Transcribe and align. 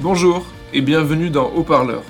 Bonjour 0.00 0.46
et 0.72 0.80
bienvenue 0.80 1.28
dans 1.28 1.50
Haut-Parleur, 1.50 2.04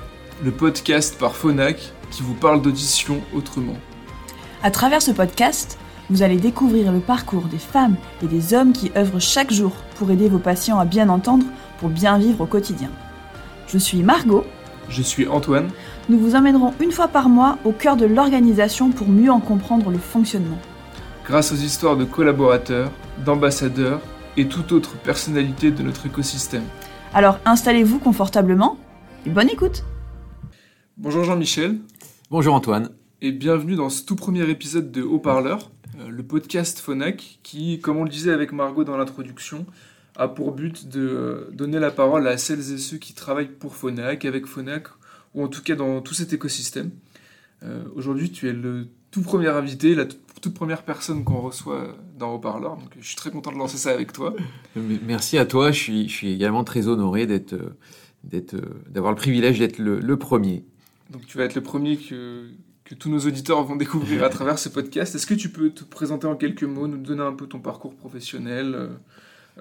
le 0.45 0.50
podcast 0.50 1.19
par 1.19 1.35
Phonak 1.35 1.91
qui 2.11 2.22
vous 2.22 2.34
parle 2.34 2.61
d'audition 2.61 3.22
autrement. 3.34 3.79
À 4.63 4.71
travers 4.71 5.00
ce 5.00 5.11
podcast, 5.11 5.79
vous 6.11 6.23
allez 6.23 6.37
découvrir 6.37 6.93
le 6.93 7.01
parcours 7.01 7.45
des 7.45 7.57
femmes 7.57 7.97
et 8.23 8.27
des 8.27 8.53
hommes 8.53 8.75
qui 8.75 8.93
œuvrent 8.95 9.23
chaque 9.23 9.51
jour 9.51 9.73
pour 9.96 10.11
aider 10.11 10.29
vos 10.29 10.39
patients 10.39 10.79
à 10.79 10.85
bien 10.85 11.09
entendre 11.09 11.46
pour 11.80 11.89
bien 11.89 12.18
vivre 12.18 12.43
au 12.43 12.46
quotidien. 12.46 12.90
Je 13.68 13.79
suis 13.79 14.02
Margot. 14.02 14.45
Je 14.91 15.00
suis 15.00 15.27
Antoine. 15.27 15.70
Nous 16.11 16.18
vous 16.18 16.34
emmènerons 16.34 16.75
une 16.80 16.93
fois 16.93 17.09
par 17.09 17.30
mois 17.30 17.57
au 17.64 17.73
cœur 17.73 17.96
de 17.96 18.05
l'organisation 18.05 18.91
pour 18.91 19.09
mieux 19.09 19.30
en 19.30 19.41
comprendre 19.41 19.89
le 19.89 19.98
fonctionnement. 19.98 20.59
Grâce 21.25 21.52
aux 21.52 21.57
histoires 21.57 21.96
de 21.96 22.05
collaborateurs, 22.05 22.91
d'ambassadeurs 23.25 24.02
et 24.36 24.46
toute 24.46 24.73
autre 24.73 24.91
personnalité 24.98 25.70
de 25.70 25.82
notre 25.82 26.05
écosystème. 26.05 26.64
Alors 27.14 27.40
installez-vous 27.46 27.98
confortablement 27.98 28.79
et 29.25 29.30
bonne 29.30 29.48
écoute 29.48 29.85
Bonjour 30.98 31.25
Jean-Michel. 31.25 31.79
Bonjour 32.31 32.55
Antoine. 32.55 32.91
Et 33.23 33.33
bienvenue 33.33 33.77
dans 33.77 33.89
ce 33.89 34.05
tout 34.05 34.15
premier 34.15 34.48
épisode 34.51 34.93
de 34.93 35.03
Haut-Parleur, 35.03 35.71
euh, 35.98 36.09
le 36.11 36.23
podcast 36.23 36.79
Phonak 36.79 37.39
qui, 37.43 37.81
comme 37.81 37.97
on 37.97 38.05
le 38.05 38.11
disait 38.11 38.33
avec 38.33 38.53
Margot 38.53 38.84
dans 38.84 38.97
l'introduction, 38.97 39.65
a 40.17 40.29
pour 40.29 40.53
but 40.53 40.89
de 40.89 41.01
euh, 41.01 41.51
donner 41.53 41.79
la 41.79 41.91
parole 41.91 42.29
à 42.29 42.37
celles 42.37 42.73
et 42.73 42.79
ceux 42.79 42.98
qui 42.98 43.15
travaillent 43.15 43.48
pour 43.48 43.75
Phonak, 43.75 44.25
avec 44.27 44.47
Phonak, 44.47 44.89
ou 45.34 45.43
en 45.43 45.48
tout 45.48 45.62
cas 45.62 45.77
dans 45.77 46.03
tout 46.03 46.15
cet 46.15 46.33
écosystème. 46.34 46.91
Euh, 47.62 47.84
aujourd'hui, 47.95 48.31
tu 48.31 48.48
es 48.48 48.53
le 48.53 48.87
tout 49.11 49.23
premier 49.23 49.48
invité, 49.48 49.95
la 49.95 50.05
toute 50.05 50.28
première 50.47 50.83
personne 50.83 51.24
qu'on 51.24 51.41
reçoit 51.41 51.97
dans 52.16 52.34
Haut-Parleur, 52.34 52.77
donc 52.77 52.91
je 53.01 53.06
suis 53.06 53.16
très 53.16 53.30
content 53.30 53.51
de 53.51 53.59
lancer 53.59 53.77
ça 53.77 53.91
avec 53.91 54.12
toi. 54.12 54.34
Merci 54.77 55.38
à 55.38 55.47
toi, 55.47 55.73
je 55.73 55.78
suis, 55.78 56.09
je 56.09 56.14
suis 56.14 56.33
également 56.33 56.62
très 56.62 56.87
honoré 56.87 57.27
d'être, 57.27 57.56
d'être, 58.23 58.56
d'avoir 58.88 59.12
le 59.12 59.16
privilège 59.16 59.59
d'être 59.59 59.78
le, 59.78 59.98
le, 59.98 60.17
premier. 60.17 60.64
Donc 61.11 61.27
tu 61.27 61.39
vas 61.39 61.45
être 61.45 61.56
le 61.56 61.62
premier 61.62 61.97
que, 61.97 62.48
que 62.84 62.95
tous 62.95 63.11
nos 63.11 63.20
auditeurs 63.20 63.64
vont 63.64 63.77
découvrir 63.77 64.22
à 64.22 64.28
travers 64.28 64.58
ce 64.58 64.69
podcast. 64.69 65.14
Est-ce 65.14 65.27
que 65.27 65.34
tu 65.34 65.48
peux 65.50 65.70
te 65.70 65.84
présenter 65.84 66.27
en 66.27 66.36
quelques 66.36 66.64
mots, 66.64 66.86
nous 66.86 66.98
donner 66.98 67.23
un 67.23 67.34
peu 67.34 67.47
ton 67.47 67.58
parcours 67.58 67.95
professionnel 67.95 68.75
euh, 68.75 68.89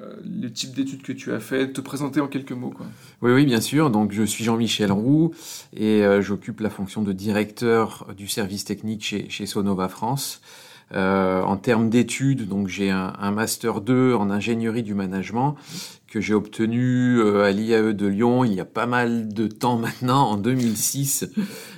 euh, 0.02 0.16
le 0.24 0.52
type 0.52 0.76
d'études 0.76 1.02
que 1.02 1.12
tu 1.12 1.34
as 1.34 1.40
fait, 1.40 1.74
te 1.74 1.82
présenter 1.82 2.22
en 2.22 2.28
quelques 2.28 2.52
mots. 2.52 2.70
Quoi. 2.70 2.86
Oui, 3.22 3.32
oui, 3.32 3.46
bien 3.46 3.62
sûr. 3.62 3.90
Donc, 3.90 4.12
je 4.12 4.24
suis 4.24 4.44
Jean-Michel 4.44 4.92
Roux 4.92 5.34
et 5.76 6.04
euh, 6.04 6.22
j'occupe 6.22 6.60
la 6.60 6.70
fonction 6.70 7.02
de 7.02 7.14
directeur 7.14 8.08
du 8.16 8.28
service 8.28 8.64
technique 8.64 9.04
chez, 9.04 9.30
chez 9.30 9.46
Sonova 9.46 9.90
France. 9.90 10.42
Euh, 10.94 11.42
en 11.42 11.58
termes 11.58 11.90
d'études, 11.90 12.48
donc 12.48 12.70
j'ai 12.70 12.92
un, 12.92 13.14
un, 13.20 13.32
master 13.32 13.82
2 13.82 14.14
en 14.14 14.30
ingénierie 14.30 14.84
du 14.84 14.94
management 14.94 15.56
que 16.08 16.22
j'ai 16.22 16.34
obtenu 16.34 17.20
euh, 17.20 17.44
à 17.44 17.52
l'IAE 17.52 17.92
de 17.92 18.08
Lyon 18.08 18.46
il 18.46 18.54
y 18.54 18.62
a 18.62 18.66
pas 18.66 18.86
mal 18.86 19.28
de 19.28 19.48
temps 19.48 19.78
maintenant, 19.78 20.30
en 20.30 20.38
2006. 20.38 21.30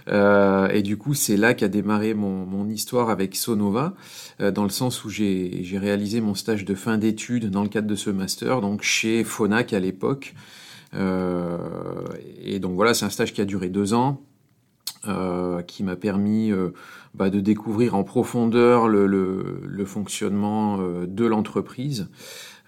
Euh, 0.10 0.68
et 0.70 0.82
du 0.82 0.98
coup, 0.98 1.14
c'est 1.14 1.38
là 1.38 1.54
qu'a 1.54 1.68
démarré 1.68 2.14
mon, 2.14 2.46
mon, 2.46 2.70
histoire 2.70 3.10
avec 3.10 3.36
Sonova, 3.36 3.96
euh, 4.42 4.52
dans 4.52 4.64
le 4.64 4.70
sens 4.70 5.04
où 5.04 5.10
j'ai 5.10 5.66
réalisé 5.74 6.22
mon 6.22 6.36
stage 6.36 6.66
de 6.66 6.76
fin 6.76 6.98
d'études 6.98 7.50
dans 7.50 7.64
le 7.64 7.70
cadre 7.70 7.88
de 7.88 7.96
ce 7.96 8.10
master, 8.10 8.62
donc 8.62 8.84
chez 8.84 9.24
Phonak 9.24 9.74
à 9.74 9.80
l'époque. 9.80 10.36
Euh, 10.96 11.58
et 12.44 12.60
donc 12.60 12.76
voilà, 12.76 12.94
c'est 12.94 13.06
un 13.06 13.10
stage 13.10 13.34
qui 13.34 13.42
a 13.42 13.46
duré 13.46 13.70
deux 13.70 13.94
ans. 13.94 14.22
Euh, 15.08 15.61
qui 15.61 15.83
m'a 15.83 15.95
permis 15.95 16.52
euh, 16.52 16.73
bah, 17.14 17.30
de 17.30 17.39
découvrir 17.39 17.95
en 17.95 18.03
profondeur 18.03 18.89
le, 18.89 19.08
le, 19.08 19.61
le 19.66 19.86
fonctionnement 19.86 20.78
euh, 20.81 21.06
de 21.08 21.25
l'entreprise. 21.25 22.09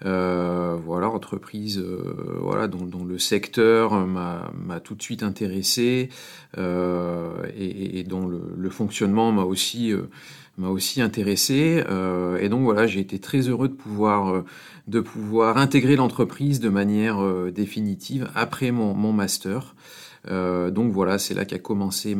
voilà, 0.00 1.10
entreprise 1.10 1.84
voilà, 2.40 2.68
dont, 2.68 2.86
dont, 2.86 3.04
le 3.04 3.18
secteur 3.18 4.06
m'a 4.06 4.80
tout 4.82 4.94
de 4.94 5.02
suite 5.02 5.22
intéressé 5.22 6.08
et, 6.56 7.98
et, 7.98 8.02
dont 8.04 8.26
le, 8.26 8.40
le 8.56 8.70
fonctionnement 8.70 9.30
m'a 9.30 9.44
aussi 9.44 9.92
m'a 10.56 10.68
aussi 10.68 11.02
intéressé 11.02 11.84
et 12.40 12.48
donc 12.48 12.62
voilà 12.62 12.86
j'ai 12.88 12.98
été 12.98 13.20
très 13.20 13.42
heureux 13.48 13.68
de 13.68 13.74
pouvoir 13.74 14.42
de 14.88 15.00
pouvoir 15.00 15.56
intégrer 15.56 15.94
l'entreprise 15.94 16.58
de 16.58 16.68
manière 16.68 17.22
définitive 17.52 18.28
après 18.34 18.72
mon, 18.72 18.94
mon 18.94 19.12
master 19.12 19.76
euh, 19.76 20.11
donc 20.28 20.92
voilà, 20.92 21.18
c'est 21.18 21.34
là 21.34 21.44
qu'a 21.44 21.58
commencé 21.58 22.14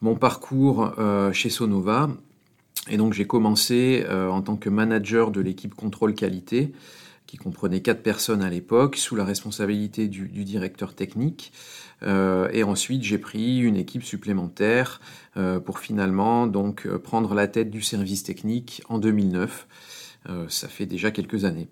mon 0.00 0.14
parcours 0.14 0.94
euh, 0.98 1.32
chez 1.32 1.50
Sonova. 1.50 2.10
Et 2.88 2.96
donc 2.96 3.12
j'ai 3.12 3.26
commencé 3.26 4.04
euh, 4.08 4.28
en 4.28 4.42
tant 4.42 4.56
que 4.56 4.68
manager 4.68 5.30
de 5.30 5.40
l'équipe 5.40 5.74
contrôle 5.74 6.14
qualité, 6.14 6.72
qui 7.26 7.36
comprenait 7.36 7.80
quatre 7.80 8.02
personnes 8.02 8.42
à 8.42 8.48
l'époque, 8.48 8.96
sous 8.96 9.16
la 9.16 9.24
responsabilité 9.24 10.06
du, 10.06 10.28
directeur 10.44 10.94
technique. 10.94 11.52
Euh, 12.04 12.48
et 12.52 12.62
ensuite, 12.62 13.02
j'ai 13.02 13.18
pris 13.18 13.58
une 13.58 13.76
équipe 13.76 14.04
supplémentaire 14.04 15.00
euh, 15.36 15.58
pour 15.58 15.80
finalement 15.80 16.46
donc 16.46 16.86
prendre 16.98 17.34
la 17.34 17.48
tête 17.48 17.70
du 17.70 17.82
service 17.82 18.22
technique 18.22 18.82
en 18.88 18.98
2009. 18.98 19.66
Euh, 20.28 20.46
ça 20.48 20.68
fait 20.68 20.86
déjà 20.86 21.10
quelques 21.10 21.44
années. 21.44 21.68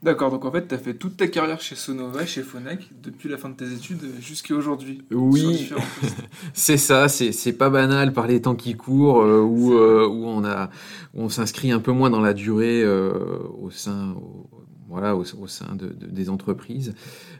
D'accord, 0.00 0.30
donc 0.30 0.44
en 0.44 0.52
fait, 0.52 0.68
tu 0.68 0.74
as 0.74 0.78
fait 0.78 0.94
toute 0.94 1.16
ta 1.16 1.26
carrière 1.26 1.60
chez 1.60 1.74
Sonova, 1.74 2.24
chez 2.24 2.42
Phonak, 2.42 2.88
depuis 3.02 3.28
la 3.28 3.36
fin 3.36 3.48
de 3.48 3.56
tes 3.56 3.72
études 3.72 4.00
jusqu'à 4.20 4.54
aujourd'hui. 4.54 5.02
Oui, 5.10 5.68
c'est 6.54 6.76
ça, 6.76 7.08
c'est 7.08 7.52
pas 7.52 7.68
banal 7.68 8.12
par 8.12 8.28
les 8.28 8.40
temps 8.40 8.54
qui 8.54 8.76
courent, 8.76 9.22
euh, 9.22 9.40
où, 9.40 9.74
euh, 9.74 10.06
où, 10.06 10.26
on, 10.26 10.44
a, 10.44 10.70
où 11.14 11.22
on 11.22 11.28
s'inscrit 11.28 11.72
un 11.72 11.80
peu 11.80 11.90
moins 11.90 12.10
dans 12.10 12.20
la 12.20 12.32
durée 12.32 12.80
euh, 12.84 13.38
au 13.60 13.70
sein, 13.70 14.12
au, 14.12 14.48
voilà, 14.88 15.16
au, 15.16 15.24
au 15.40 15.46
sein 15.48 15.74
de, 15.74 15.88
de, 15.88 16.06
des 16.06 16.30
entreprises. 16.30 16.94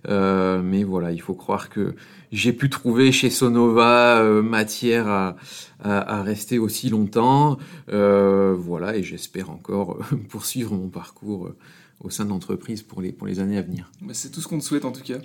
Mais 0.09 0.83
voilà, 0.83 1.13
il 1.13 1.21
faut 1.21 1.35
croire 1.35 1.69
que 1.69 1.95
j'ai 2.33 2.53
pu 2.53 2.71
trouver 2.71 3.13
chez 3.13 3.31
Sonova 3.31 4.43
matière 4.43 5.07
à, 5.07 5.37
à, 5.79 6.19
à, 6.19 6.23
rester 6.25 6.59
aussi 6.59 6.89
longtemps. 6.89 7.57
voilà, 7.87 8.97
et 8.97 9.05
j'espère 9.05 9.51
encore 9.51 9.99
poursuivre 10.29 10.75
mon 10.75 10.89
parcours 10.89 11.53
au 12.01 12.11
sein 12.11 12.25
de 12.25 12.31
l'entreprise 12.31 12.83
pour 12.83 13.01
les, 13.01 13.13
pour 13.13 13.27
les 13.27 13.41
années 13.41 13.59
à 13.59 13.63
venir. 13.63 13.91
Bah, 14.01 14.15
c'est 14.15 14.31
tout 14.31 14.41
ce 14.41 14.49
qu'on 14.49 14.59
te 14.59 14.65
souhaite 14.65 14.85
en 14.85 14.93
tout 14.93 15.03
cas. 15.03 15.19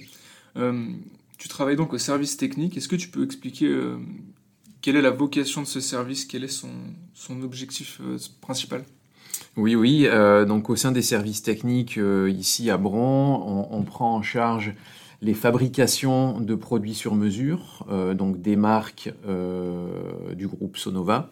Euh, 0.58 0.88
tu 1.38 1.48
travailles 1.48 1.76
donc 1.76 1.94
au 1.94 1.98
service 1.98 2.38
technique. 2.38 2.78
Est-ce 2.78 2.88
que 2.88 2.96
tu 2.96 3.10
peux 3.10 3.24
expliquer 3.24 3.68
euh, 3.68 3.98
quelle 4.82 4.96
est 4.96 5.02
la 5.02 5.12
vocation 5.12 5.62
de 5.62 5.68
ce 5.68 5.80
service? 5.80 6.26
Quel 6.26 6.44
est 6.44 6.48
son, 6.48 6.72
son 7.14 7.42
objectif 7.44 8.00
euh, 8.02 8.18
principal? 8.42 8.84
Oui, 9.56 9.76
oui. 9.76 10.08
Donc 10.48 10.70
au 10.72 10.76
sein 10.76 10.92
des 10.92 11.04
services 11.04 11.44
techniques, 11.44 12.00
ici 12.28 12.72
à 12.72 12.78
Bron, 12.78 13.68
on, 13.72 13.78
on, 13.78 13.84
prend 13.84 14.16
en 14.16 14.24
charge 14.24 14.74
les 15.22 15.36
fabrications 15.36 16.40
de 16.40 16.56
produits 16.56 16.96
sur 16.96 17.14
mesure, 17.14 17.86
euh, 17.90 18.16
donc 18.16 18.42
des 18.42 18.56
marques 18.56 19.14
du 20.36 20.48
groupe 20.48 20.78
Sonova, 20.78 21.32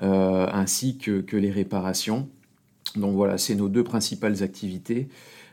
ainsi 0.00 0.98
que, 0.98 1.22
que 1.22 1.36
les 1.36 1.50
réparations. 1.50 2.28
Donc 2.96 3.14
voilà, 3.14 3.38
c'est 3.38 3.54
nos 3.54 3.68
deux 3.68 3.84
principales 3.84 4.42
activités 4.42 5.08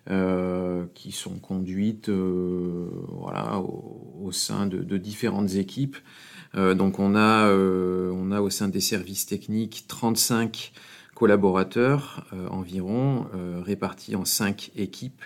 euh, 0.09 0.85
qui 0.95 1.11
sont 1.11 1.37
conduites 1.37 2.09
euh, 2.09 2.89
au, 4.19 4.31
sein 4.31 4.65
de, 4.65 4.97
différentes 4.97 5.53
équipes. 5.53 5.97
Euh, 6.55 6.73
donc 6.73 6.97
on 6.97 7.15
a, 7.15 7.51
on 7.51 8.31
a 8.31 8.41
au 8.41 8.49
sein 8.49 8.69
des 8.69 8.79
services 8.79 9.27
techniques 9.27 9.85
35 9.87 10.71
collaborateurs 11.13 12.25
environ, 12.49 13.27
répartis 13.61 14.15
en 14.15 14.25
5 14.25 14.71
équipes. 14.77 15.21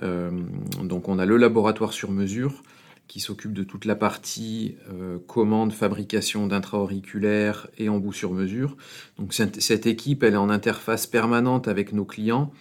donc 0.00 1.08
on 1.08 1.18
a 1.18 1.26
le 1.26 1.36
laboratoire 1.36 1.92
sur 1.92 2.12
mesure, 2.12 2.62
qui 3.08 3.20
s'occupe 3.20 3.54
de 3.54 3.64
toute 3.64 3.86
la 3.86 3.96
partie 3.96 4.76
euh, 4.92 5.18
commande, 5.26 5.72
fabrication 5.72 6.46
d'intra-auriculaires 6.46 7.66
et 7.78 7.88
embouts 7.88 8.12
sur 8.12 8.32
mesure. 8.32 8.76
Donc 9.18 9.32
cette, 9.32 9.60
cette, 9.62 9.86
équipe, 9.86 10.22
elle 10.22 10.34
est 10.34 10.36
en 10.36 10.50
interface 10.50 11.06
permanente 11.06 11.68
avec 11.68 11.94
nos 11.94 12.04
clients, 12.04 12.52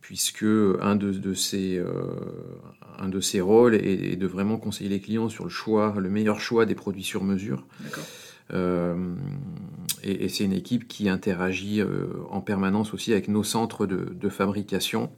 puisque 0.00 0.44
un 0.44 0.94
de, 0.94 1.10
de 1.10 1.34
ses, 1.34 1.76
euh, 1.76 1.92
un 2.98 3.08
de 3.08 3.20
ses 3.20 3.40
rôles 3.40 3.74
est, 3.74 4.12
est, 4.12 4.16
de 4.16 4.26
vraiment 4.28 4.58
conseiller 4.58 4.88
les 4.88 5.00
clients 5.00 5.28
sur 5.28 5.44
le 5.44 5.50
choix, 5.50 5.96
le 5.98 6.08
meilleur 6.08 6.40
choix 6.40 6.66
des 6.66 6.76
produits 6.76 7.04
sur 7.04 7.24
mesure. 7.24 7.66
Euh, 8.52 9.14
et, 10.04 10.24
et 10.24 10.28
c'est 10.28 10.44
une 10.44 10.52
équipe 10.52 10.86
qui 10.86 11.08
interagit 11.08 11.82
en 12.30 12.40
permanence 12.40 12.94
aussi 12.94 13.12
avec 13.12 13.26
nos 13.26 13.44
centres 13.44 13.86
de, 13.86 14.14
de 14.14 14.28
fabrication, 14.28 15.10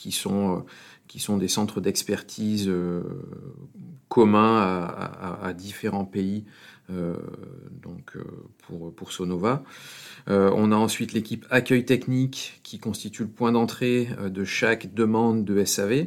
qui 0.00 0.12
sont 0.12 0.56
euh, 0.56 0.60
qui 1.08 1.18
sont 1.18 1.36
des 1.36 1.48
centres 1.48 1.80
d'expertise 1.80 2.68
euh, 2.68 3.02
communs 4.08 4.60
à, 4.60 5.52
différents 5.54 6.04
pays 6.04 6.44
euh, 6.90 7.14
donc, 7.82 8.16
pour, 8.62 8.94
pour 8.94 9.12
Sonova. 9.12 9.64
On 10.28 10.70
a 10.70 10.76
ensuite 10.76 11.12
l'équipe 11.12 11.46
accueil 11.50 11.84
technique 11.84 12.60
qui 12.62 12.78
constitue 12.78 13.22
le 13.22 13.28
point 13.28 13.50
d'entrée 13.50 14.08
de 14.24 14.44
chaque 14.44 14.94
demande 14.94 15.44
de 15.44 15.64
SAV. 15.64 16.06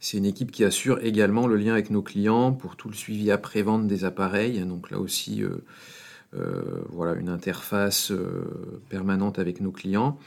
C'est 0.00 0.18
une 0.18 0.24
équipe 0.24 0.50
qui 0.50 0.64
assure 0.64 0.98
également 1.04 1.46
le 1.46 1.56
lien 1.56 1.72
avec 1.72 1.90
nos 1.90 2.02
clients 2.02 2.52
pour 2.52 2.74
tout 2.74 2.88
le 2.88 2.94
suivi 2.94 3.30
après-vente 3.30 3.86
des 3.86 4.04
appareils. 4.04 4.60
Donc 4.64 4.90
là 4.90 4.98
aussi, 4.98 5.42
voilà, 6.32 7.14
une 7.14 7.28
interface 7.28 8.12
permanente 8.88 9.38
avec 9.38 9.60
nos 9.60 9.72
clients. 9.72 10.18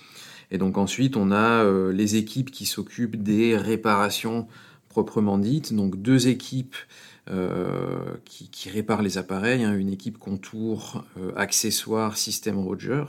Et 0.51 0.57
donc 0.57 0.77
ensuite, 0.77 1.17
on 1.17 1.31
a 1.31 1.63
euh, 1.63 1.91
les 1.91 2.15
équipes 2.15 2.51
qui 2.51 2.65
s'occupent 2.65 3.21
des 3.21 3.57
réparations 3.57 4.47
proprement 4.89 5.37
dite. 5.37 5.73
Donc 5.73 6.01
deux 6.01 6.27
équipes 6.27 6.75
qui, 8.23 8.69
réparent 8.69 9.01
les 9.01 9.17
appareils, 9.17 9.63
hein. 9.63 9.75
une 9.75 9.89
équipe 9.89 10.19
contour, 10.19 11.03
accessoires, 11.35 12.17
système 12.17 12.59
Roger, 12.59 13.03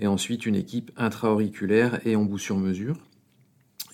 et 0.00 0.08
ensuite 0.08 0.44
une 0.44 0.56
équipe 0.56 0.90
intra-auriculaire 0.96 2.04
et 2.04 2.16
embout 2.16 2.40
sur 2.40 2.56
mesure. 2.56 2.96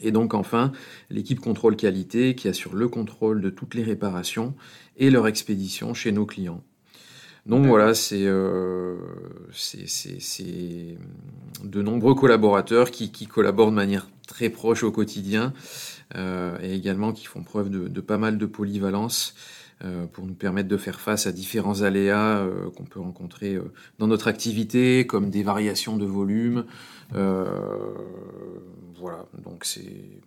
Et 0.00 0.12
donc 0.12 0.34
enfin, 0.34 0.72
l'équipe 1.10 1.40
contrôle 1.40 1.76
qualité 1.76 2.34
qui 2.34 2.48
assure 2.48 2.74
le 2.74 2.88
contrôle 2.88 3.40
de 3.40 3.50
toutes 3.50 3.74
les 3.74 3.82
réparations 3.82 4.54
et 4.96 5.10
leur 5.10 5.26
expédition 5.26 5.94
chez 5.94 6.12
nos 6.12 6.26
clients. 6.26 6.62
Donc 7.46 7.66
voilà, 7.66 7.92
euh, 8.12 8.96
c'est 9.52 10.96
de 11.64 11.82
nombreux 11.82 12.14
collaborateurs 12.14 12.90
qui, 12.90 13.26
collaborent 13.26 13.70
de 13.70 13.76
manière 13.76 14.08
très 14.26 14.50
proche 14.50 14.82
au 14.82 14.92
quotidien 14.92 15.52
euh, 16.16 16.58
et 16.62 16.74
également 16.74 17.12
qui 17.12 17.26
font 17.26 17.42
preuve 17.42 17.70
de, 17.70 18.00
pas 18.00 18.18
mal 18.18 18.36
de 18.36 18.46
polyvalence 18.46 19.34
euh, 19.82 20.06
pour 20.06 20.26
nous 20.26 20.34
permettre 20.34 20.68
de 20.68 20.76
faire 20.76 21.00
face 21.00 21.26
à 21.26 21.32
différents 21.32 21.80
aléas 21.80 22.46
qu'on 22.76 22.84
peut 22.84 23.00
rencontrer 23.00 23.58
dans 23.98 24.06
notre 24.06 24.28
activité, 24.28 25.06
comme 25.06 25.30
des 25.30 25.42
variations 25.42 25.96
de 25.96 26.04
volume. 26.04 26.66
voilà, 27.12 27.54
donc 29.42 29.64
c'est 29.64 30.20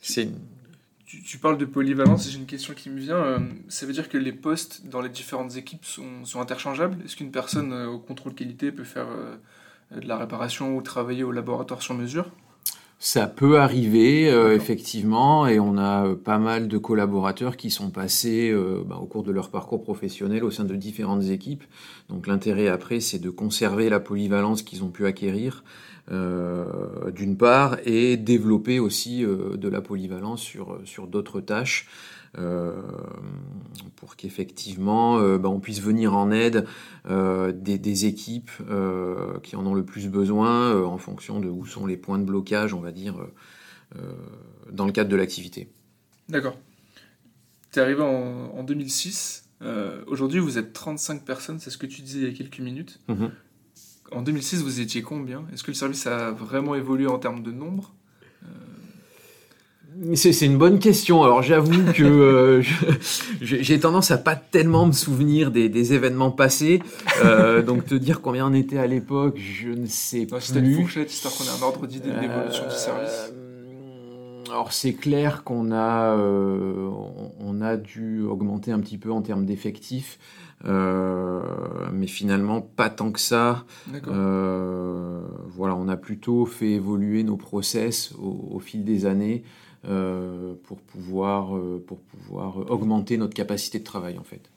c'est 0.00 0.28
tu, 1.22 1.38
parles 1.38 1.58
de 1.58 1.64
polyvalence 1.64 2.30
j'ai 2.30 2.38
une 2.38 2.46
question 2.46 2.74
qui 2.74 2.90
me 2.90 2.98
vient. 2.98 3.16
Euh, 3.16 3.38
ça 3.68 3.86
veut 3.86 3.92
dire 3.92 4.08
que 4.08 4.18
les 4.18 4.32
postes 4.32 4.86
dans 4.86 5.00
les 5.00 5.08
différentes 5.08 5.56
équipes 5.56 5.84
sont, 5.84 6.40
interchangeables? 6.40 6.96
Est-ce 7.04 7.16
qu'une 7.16 7.30
personne 7.30 7.72
euh, 7.72 7.86
au 7.86 7.98
contrôle 7.98 8.34
qualité 8.34 8.72
peut 8.72 8.84
faire 8.84 9.06
euh, 9.08 9.36
de 10.00 10.06
la 10.06 10.16
réparation 10.16 10.76
ou 10.76 10.82
travailler 10.82 11.22
au 11.22 11.32
laboratoire 11.32 11.82
sur 11.82 11.94
mesure? 11.94 12.30
Ça 13.06 13.26
peut 13.26 13.60
arriver, 13.60 14.28
effectivement, 14.54 15.46
et 15.46 15.60
on 15.60 15.76
a 15.76 16.14
pas 16.14 16.38
mal 16.38 16.68
de 16.68 16.78
collaborateurs 16.78 17.58
qui 17.58 17.70
sont 17.70 17.90
passés 17.90 18.50
bah, 18.86 18.96
au 18.96 19.04
cours 19.04 19.22
de 19.22 19.30
leur 19.30 19.50
parcours 19.50 19.82
professionnel 19.82 20.42
au 20.42 20.50
sein 20.50 20.64
de 20.64 20.74
différentes 20.74 21.24
équipes. 21.24 21.64
Donc 22.08 22.26
l'intérêt 22.26 22.68
après, 22.68 23.00
c'est 23.00 23.18
de 23.18 23.28
conserver 23.28 23.90
la 23.90 24.00
polyvalence 24.00 24.62
qu'ils 24.62 24.84
ont 24.84 24.88
pu 24.88 25.04
acquérir 25.04 25.64
euh, 26.12 27.10
d'une 27.12 27.34
part, 27.38 27.78
et 27.86 28.18
développer 28.18 28.78
aussi 28.78 29.24
euh, 29.24 29.56
de 29.56 29.68
la 29.68 29.80
polyvalence 29.80 30.42
sur, 30.42 30.78
sur 30.84 31.06
d'autres 31.06 31.40
tâches. 31.40 31.88
Euh, 32.36 32.72
pour 33.96 34.16
qu'effectivement 34.16 35.18
bah, 35.38 35.48
on 35.48 35.60
puisse 35.60 35.80
venir 35.80 36.14
en 36.14 36.30
aide 36.30 36.66
des, 37.08 37.78
des, 37.78 38.06
équipes 38.06 38.50
qui 39.42 39.56
en 39.56 39.66
ont 39.66 39.74
le 39.74 39.84
plus 39.84 40.08
besoin 40.08 40.82
en 40.84 40.98
fonction 40.98 41.40
de 41.40 41.48
où 41.48 41.64
sont 41.64 41.86
les 41.86 41.96
points 41.96 42.18
de 42.18 42.24
blocage, 42.24 42.74
on 42.74 42.80
va 42.80 42.92
dire, 42.92 43.16
dans 44.70 44.86
le 44.86 44.92
cadre 44.92 45.10
de 45.10 45.16
l'activité. 45.16 45.70
D'accord. 46.28 46.58
Tu 47.72 47.78
es 47.78 47.82
arrivé 47.82 48.02
en, 48.02 48.58
en 48.58 48.64
2006. 48.64 49.48
Aujourd'hui, 50.06 50.40
vous 50.40 50.58
êtes 50.58 50.72
35 50.72 51.24
personnes, 51.24 51.60
c'est 51.60 51.70
ce 51.70 51.78
que 51.78 51.86
tu 51.86 52.02
disais 52.02 52.18
il 52.18 52.28
y 52.28 52.30
a 52.30 52.36
quelques 52.36 52.60
minutes. 52.60 53.00
Mm-hmm. 53.08 53.30
En 54.12 54.22
2006, 54.22 54.62
vous 54.62 54.80
étiez 54.80 55.02
combien? 55.02 55.44
Est-ce 55.52 55.64
que 55.64 55.70
le 55.70 55.76
service 55.76 56.06
a 56.06 56.30
vraiment 56.30 56.74
évolué 56.74 57.06
en 57.06 57.18
termes 57.18 57.42
de 57.42 57.50
nombre? 57.50 57.94
Euh, 58.44 58.46
c'est 60.14 60.46
une 60.46 60.58
bonne 60.58 60.78
question. 60.78 61.22
Alors 61.22 61.42
j'avoue 61.42 61.92
que 61.92 62.02
euh, 62.02 62.62
j'ai 63.40 63.80
tendance 63.80 64.10
à 64.10 64.18
pas 64.18 64.36
tellement 64.36 64.86
me 64.86 64.92
souvenir 64.92 65.50
des, 65.50 65.92
événements 65.92 66.30
passés. 66.30 66.82
Euh, 67.24 67.62
donc 67.62 67.86
te 67.86 67.94
dire 67.94 68.20
combien 68.20 68.46
on 68.46 68.54
était 68.54 68.78
à 68.78 68.86
l'époque, 68.86 69.38
je 69.38 69.68
ne 69.68 69.86
sais 69.86 70.26
pas. 70.26 70.40
C'était 70.40 70.60
une 70.60 70.74
fourchette, 70.76 71.12
histoire 71.12 71.34
qu'on 71.34 71.44
ait 71.44 71.62
un 71.62 71.62
ordre 71.62 71.86
d'idée 71.86 72.10
de 72.10 72.20
l'évolution 72.20 72.64
du 72.64 72.74
service. 72.74 73.32
Alors 74.50 74.72
c'est 74.72 74.92
clair 74.92 75.42
qu'on 75.42 75.72
a, 75.72 76.16
on 76.16 77.60
a 77.60 77.76
dû 77.76 78.22
augmenter 78.22 78.72
un 78.72 78.80
petit 78.80 78.98
peu 78.98 79.10
en 79.10 79.22
termes 79.22 79.46
d'effectifs. 79.46 80.18
Euh, 80.66 81.42
mais 81.92 82.06
finalement 82.06 82.62
pas 82.62 82.88
tant 82.88 83.10
que 83.10 83.20
ça. 83.20 83.64
Euh, 84.08 85.20
voilà, 85.48 85.74
on 85.76 85.88
a 85.88 85.96
plutôt 85.96 86.46
fait 86.46 86.70
évoluer 86.70 87.22
nos 87.22 87.36
process 87.36 88.14
au, 88.18 88.58
fil 88.60 88.84
des 88.84 89.04
années 89.04 89.42
euh, 89.44 89.73
pour 89.84 90.78
pouvoir 90.78 91.58
pour 91.86 92.00
pouvoir 92.00 92.70
augmenter 92.70 93.16
notre 93.16 93.34
capacité 93.34 93.78
de 93.78 93.84
travail 93.84 94.18
en 94.18 94.24
fait. 94.24 94.50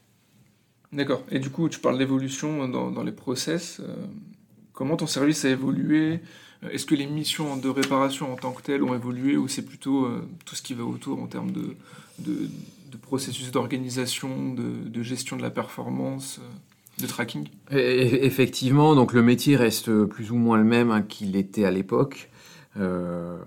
D'accord. 0.94 1.24
Et 1.30 1.40
du 1.40 1.50
coup, 1.50 1.68
tu 1.68 1.80
parles 1.80 1.98
d'évolution 1.98 2.68
dans, 2.70 2.92
dans, 2.92 3.04
les 3.04 3.12
process. 3.12 3.82
comment 4.72 4.96
ton 4.96 5.08
service 5.08 5.44
a 5.44 5.50
évolué? 5.50 6.22
Est-ce 6.72 6.86
que 6.86 6.96
les 6.96 7.08
missions 7.08 7.58
de 7.58 7.68
réparation 7.68 8.32
en 8.32 8.38
tant 8.38 8.54
que 8.54 8.62
telles 8.62 8.84
ont 8.84 8.96
évolué 8.96 9.36
ou 9.36 9.50
c'est 9.50 9.66
plutôt 9.66 10.08
tout 10.46 10.56
ce 10.56 10.62
qui 10.62 10.74
va 10.74 10.86
autour 10.86 11.22
en 11.22 11.28
termes 11.28 11.52
de, 11.52 11.76
de 12.20 12.48
de 12.92 12.98
processus 12.98 13.52
d'organisation, 13.52 14.54
de, 14.54 15.04
gestion 15.04 15.38
de 15.38 15.42
la 15.42 15.50
performance, 15.50 16.40
euh, 16.40 17.02
de 17.02 17.08
tracking? 17.08 17.48
Effectivement, 17.72 18.96
donc 18.96 19.14
le 19.14 19.22
métier 19.22 19.56
reste 19.56 20.04
plus 20.06 20.32
ou 20.32 20.36
moins 20.36 20.58
le 20.58 20.64
même 20.64 20.92
hein, 20.92 21.02
qu'il 21.02 21.36
était 21.36 21.66
à 21.66 21.72
l'époque. 21.72 22.30
Euh, 22.78 23.38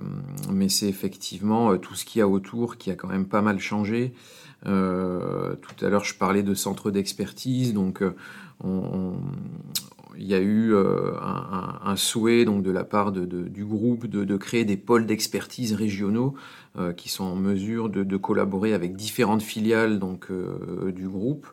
mais 0.51 0.69
c'est 0.69 0.89
effectivement 0.89 1.73
euh, 1.73 1.77
tout 1.77 1.95
ce 1.95 2.05
qu'il 2.05 2.19
y 2.19 2.23
a 2.23 2.29
autour 2.29 2.77
qui 2.77 2.91
a 2.91 2.95
quand 2.95 3.09
même 3.09 3.27
pas 3.27 3.43
mal 3.43 3.59
changé. 3.61 4.13
tout 4.65 4.71
à 4.71 5.89
l'heure, 5.89 6.05
je 6.05 6.15
parlais 6.15 6.43
de 6.43 6.55
centres 6.55 6.91
d'expertise, 6.91 7.73
donc 7.73 8.03
on, 8.63 9.15
il 10.21 10.27
y 10.27 10.35
a 10.35 10.39
eu 10.39 10.75
euh, 10.75 11.13
un, 11.21 11.97
souhait 11.97 12.45
donc 12.45 12.63
de 12.63 12.71
la 12.71 12.85
part 12.85 13.13
du 13.13 13.65
groupe 13.65 14.07
de, 14.07 14.37
créer 14.37 14.65
des 14.65 14.77
pôles 14.77 15.07
d'expertise 15.07 15.73
régionaux 15.73 16.35
euh, 16.79 16.93
qui 16.93 17.09
sont 17.09 17.25
en 17.25 17.37
mesure 17.37 17.89
de, 17.89 18.17
collaborer 18.17 18.75
avec 18.75 18.97
différentes 18.97 19.43
filiales 19.43 19.99
donc 19.99 20.31
euh, 20.31 20.93
du 20.93 21.09
groupe. 21.09 21.47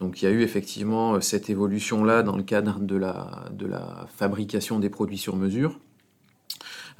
Donc 0.00 0.20
il 0.20 0.26
y 0.26 0.28
a 0.28 0.30
eu 0.30 0.42
effectivement 0.42 1.20
cette 1.20 1.50
évolution 1.50 2.04
là 2.04 2.22
dans 2.22 2.36
le 2.36 2.42
cadre 2.42 2.80
de 2.80 2.96
la 2.96 4.06
fabrication 4.14 4.78
des 4.78 4.90
produits 4.90 5.18
sur 5.18 5.36
mesure. 5.36 5.78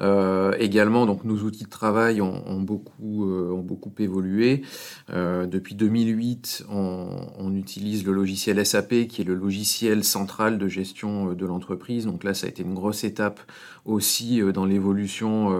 Euh, 0.00 0.54
également, 0.58 1.06
donc 1.06 1.24
nos 1.24 1.38
outils 1.38 1.64
de 1.64 1.68
travail 1.68 2.20
ont, 2.20 2.60
beaucoup, 2.60 3.24
euh, 3.28 3.60
beaucoup 3.62 3.92
évolué. 3.98 4.62
Euh, 5.10 5.46
depuis 5.46 5.74
2008, 5.74 6.66
on, 6.70 7.54
utilise 7.54 8.06
le 8.06 8.12
logiciel 8.12 8.64
SAP, 8.64 9.06
qui 9.08 9.22
est 9.22 9.24
le 9.24 9.34
logiciel 9.34 10.04
central 10.04 10.56
de 10.56 10.68
gestion 10.68 11.32
de 11.34 11.46
l'entreprise. 11.46 12.06
Donc 12.06 12.24
là, 12.24 12.32
ça 12.32 12.46
a 12.46 12.50
été 12.50 12.62
une 12.62 12.74
grosse 12.74 13.04
étape 13.04 13.40
aussi 13.84 14.40
dans 14.54 14.64
l'évolution 14.64 15.50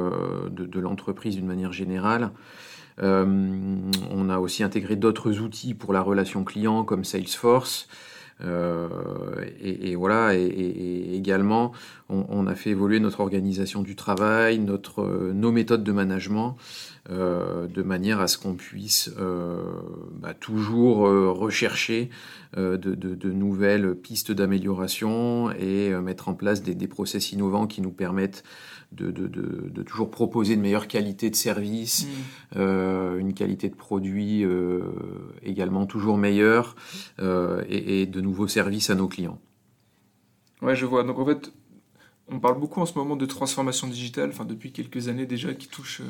de, 0.50 0.81
l'entreprise 0.81 1.34
d'une 1.34 1.46
manière 1.46 1.72
générale. 1.72 2.31
on 2.99 4.29
a 4.31 4.39
aussi 4.39 4.63
intégré 4.63 4.96
d'autres 4.96 5.41
outils 5.41 5.75
pour 5.75 5.93
la 5.93 6.01
relation 6.01 6.44
client 6.44 6.84
comme 6.84 7.05
Salesforce. 7.05 7.89
Et, 8.41 9.96
voilà, 9.96 10.34
et, 10.37 11.17
également, 11.17 11.72
on, 12.10 12.46
a 12.46 12.55
fait 12.55 12.70
évoluer 12.70 13.00
notre 13.00 13.20
organisation 13.20 13.82
du 13.82 13.96
travail, 13.96 14.58
notre, 14.58 15.02
euh, 15.02 15.32
nos 15.32 15.52
méthodes 15.52 15.84
de 15.84 15.93
management, 15.93 16.56
euh, 17.08 17.67
de 17.67 17.82
manière 17.82 18.20
à 18.20 18.26
ce 18.26 18.36
qu'on 18.36 18.55
puisse 18.55 19.10
bah, 20.20 20.34
toujours 20.34 20.98
rechercher 20.98 22.10
de, 22.56 23.31
nouvelles 23.31 23.94
pistes 23.94 24.32
d'amélioration 24.32 25.50
et 25.52 25.90
mettre 26.02 26.29
en 26.29 26.34
place 26.34 26.62
des, 26.62 26.74
des, 26.74 26.88
process 26.88 27.32
innovants 27.32 27.67
qui 27.67 27.81
nous 27.81 27.93
permettent 27.93 28.44
de, 28.93 29.82
toujours 29.82 30.10
proposer 30.10 30.55
une 30.55 30.60
meilleure 30.60 30.88
qualité 30.88 31.31
de 31.31 31.36
service, 31.36 32.05
mm. 32.05 32.08
euh, 32.56 33.19
une 33.19 33.34
qualité 33.34 33.69
de 33.69 33.74
produit 33.74 34.44
euh, 34.44 34.82
également 35.43 35.86
toujours 35.86 36.19
meilleure 36.19 36.74
euh, 37.20 37.62
et, 37.69 38.06
de 38.06 38.20
nouveaux 38.20 38.48
services 38.48 38.90
à 38.90 38.94
nos 38.94 39.08
clients. 39.08 39.38
Ouais, 40.62 40.76
je 40.76 40.86
vois. 40.86 41.05
Donc 41.05 41.19
en 41.19 41.24
fait, 41.24 41.52
on 42.31 42.41
parle 42.41 42.58
beaucoup 42.58 42.81
en 42.81 42.87
ce 42.87 42.96
moment 42.99 43.17
de 43.17 43.27
transformation 43.27 43.87
digitale, 43.89 44.31
enfin 44.31 44.44
depuis 44.44 44.72
quelques 44.72 45.08
années 45.08 45.27
déjà, 45.27 45.55
qui 45.55 45.69
touche 45.69 46.03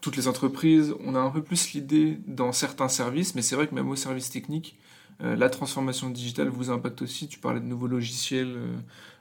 toutes 0.00 0.16
les 0.16 0.26
entreprises. 0.26 0.94
On 1.04 1.14
a 1.14 1.20
un 1.20 1.30
peu 1.30 1.42
plus 1.42 1.72
l'idée 1.72 2.18
dans 2.26 2.52
certains 2.52 2.88
services, 2.88 3.34
mais 3.34 3.42
c'est 3.42 3.54
vrai 3.54 3.68
que 3.68 3.74
même 3.74 3.88
au 3.88 3.96
service 3.96 4.30
technique, 4.30 4.76
la 5.20 5.48
transformation 5.48 6.10
digitale 6.10 6.48
vous 6.48 6.70
impacte 6.70 7.02
aussi. 7.02 7.28
Tu 7.28 7.38
parlais 7.38 7.60
de 7.60 7.66
nouveaux 7.66 7.86
logiciels 7.86 8.56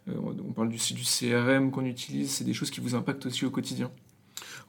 euh, 0.10 0.13
on 0.24 0.51
parle 0.54 0.70
du 0.70 0.78
CRM 0.78 1.72
qu'on 1.72 1.86
utilise, 1.86 2.32
c'est 2.32 2.44
des 2.44 2.54
choses 2.54 2.72
qui 2.72 2.80
vous 2.80 2.96
impactent 2.96 3.25
aussi 3.28 3.46
au 3.46 3.51
quotidien. 3.51 3.92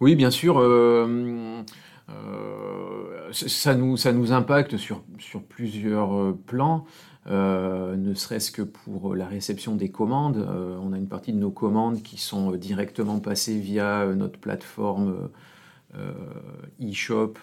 Oui, 0.02 0.16
bien 0.16 0.32
sûr. 0.32 0.58
Euh, 0.58 1.62
euh, 2.10 3.28
ça, 3.30 3.76
nous, 3.76 3.96
ça 3.96 4.12
nous 4.12 4.32
impacte 4.32 4.76
sur, 4.76 5.04
sur 5.20 5.44
plusieurs 5.44 6.36
plans. 6.44 6.86
ne 7.26 8.12
serait-ce 8.12 8.50
que 8.50 8.62
pour 8.62 9.14
la 9.14 9.28
réception 9.28 9.76
des 9.76 9.92
commandes. 9.92 10.44
on 10.82 10.92
a 10.92 10.98
une 10.98 11.06
partie 11.06 11.32
de 11.32 11.38
nos 11.38 11.52
commandes 11.52 12.02
qui 12.02 12.18
sont 12.18 12.50
directement 12.56 13.20
passées 13.20 13.60
via 13.60 14.06
notre 14.06 14.40
plateforme 14.40 15.30
e-shop 16.82 17.34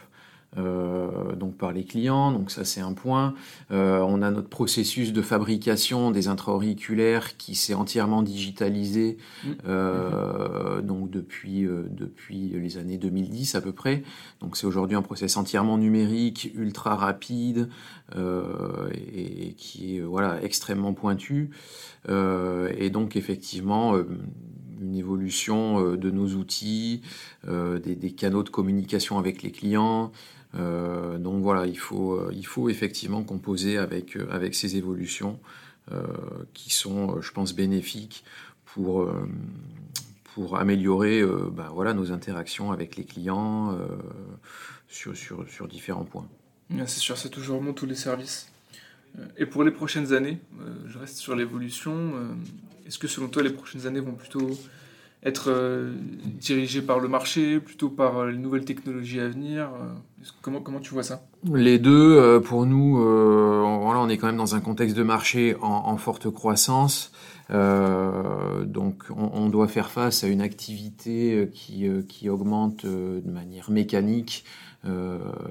euh, 0.57 1.35
donc 1.35 1.57
par 1.57 1.71
les 1.71 1.83
clients, 1.83 2.31
donc 2.31 2.49
ça 2.49 2.65
c'est 2.65 2.81
un 2.81 2.93
point. 2.93 3.35
Euh, 3.71 3.99
on 3.99 4.23
a 4.23 4.31
notre 4.31 4.49
processus 4.49 5.13
de 5.13 5.21
fabrication 5.21 6.09
des 6.09 6.27
intra-auriculaires 6.27 7.37
qui 7.37 7.53
s'est 7.53 7.75
entièrement 7.75 8.23
digitalisé 8.23 9.17
mmh. 9.43 9.49
euh, 9.67 10.81
donc 10.81 11.11
depuis, 11.11 11.67
depuis 11.91 12.49
les 12.49 12.77
années 12.77 12.97
2010 12.97 13.53
à 13.55 13.61
peu 13.61 13.73
près. 13.73 14.01
Donc 14.41 14.57
c'est 14.57 14.65
aujourd'hui 14.65 14.97
un 14.97 15.03
process 15.03 15.37
entièrement 15.37 15.77
numérique, 15.77 16.51
ultra 16.55 16.95
rapide 16.95 17.69
et, 18.15 19.53
qui 19.55 19.97
est 19.97 20.01
voilà 20.01 20.41
extrêmement 20.41 20.93
pointu. 20.93 21.51
et 22.07 22.89
donc 22.89 23.15
effectivement 23.15 23.95
une 24.81 24.95
évolution 24.95 25.95
de 25.95 26.09
nos 26.09 26.29
outils, 26.29 27.01
des, 27.47 27.95
des, 27.95 28.11
canaux 28.11 28.43
de 28.43 28.49
communication 28.49 29.19
avec 29.19 29.43
les 29.43 29.51
clients, 29.51 30.11
donc 30.53 31.43
voilà, 31.43 31.65
il 31.67 31.77
faut, 31.77 32.13
euh, 32.13 32.31
il 32.33 32.45
faut 32.45 32.69
effectivement 32.69 33.23
composer 33.23 33.77
avec, 33.77 34.15
euh, 34.15 34.51
ces 34.51 34.77
évolutions 34.77 35.39
qui 36.53 36.71
sont, 36.71 37.19
je 37.19 37.31
pense, 37.31 37.55
bénéfiques 37.55 38.23
pour, 38.63 39.11
améliorer 40.55 41.23
ben 41.51 41.67
voilà, 41.73 41.95
nos 41.95 42.11
interactions 42.11 42.71
avec 42.71 42.95
les 42.95 43.05
clients 43.05 43.75
sur, 44.87 45.67
différents 45.67 46.05
points. 46.05 46.27
C'est 46.85 46.99
sûr, 46.99 47.17
c'est 47.17 47.29
toujours 47.29 47.59
bon 47.59 47.73
tous 47.73 47.87
les 47.87 47.95
services. 47.95 48.51
Et 49.37 49.47
pour 49.47 49.63
les 49.63 49.71
prochaines 49.71 50.13
années, 50.13 50.37
je 50.85 50.99
reste 50.99 51.17
sur 51.17 51.35
l'évolution. 51.35 52.13
Est-ce 52.85 52.99
que 52.99 53.07
selon 53.07 53.27
toi, 53.27 53.41
les 53.41 53.49
prochaines 53.49 53.87
années 53.87 53.99
vont 53.99 54.13
plutôt 54.13 54.51
être 55.23 55.51
euh, 55.51 55.93
dirigé 56.23 56.81
par 56.81 56.99
le 56.99 57.07
marché, 57.07 57.59
plutôt 57.59 57.89
par 57.89 58.17
euh, 58.17 58.31
les 58.31 58.37
nouvelles 58.37 58.65
technologies 58.65 59.19
à 59.19 59.27
venir 59.27 59.69
euh, 59.73 59.93
comment, 60.41 60.79
tu 60.79 60.93
vois 60.93 61.03
ça? 61.03 61.23
Les 61.51 61.79
deux, 61.79 62.41
pour 62.41 62.65
nous, 62.65 62.97
voilà, 62.97 63.99
on 63.99 64.09
est 64.09 64.17
quand 64.17 64.27
même 64.27 64.37
dans 64.37 64.55
un 64.55 64.59
contexte 64.59 64.95
de 64.95 65.03
marché 65.03 65.55
en, 65.61 65.97
forte 65.97 66.29
croissance. 66.29 67.11
donc 67.49 69.03
on, 69.15 69.49
doit 69.49 69.67
faire 69.67 69.91
face 69.91 70.23
à 70.23 70.27
une 70.27 70.41
activité 70.41 71.49
qui, 71.53 72.29
augmente 72.29 72.85
de 72.85 73.31
manière 73.31 73.71
mécanique 73.71 74.43